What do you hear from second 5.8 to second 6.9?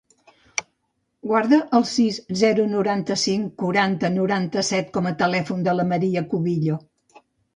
la Maria Cubillo.